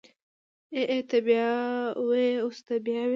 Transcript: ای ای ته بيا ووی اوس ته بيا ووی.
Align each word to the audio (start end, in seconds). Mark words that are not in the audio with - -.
ای 0.75 0.81
ای 0.91 1.01
ته 1.09 1.17
بيا 1.27 1.49
ووی 2.07 2.29
اوس 2.43 2.57
ته 2.67 2.75
بيا 2.85 2.99
ووی. 3.03 3.09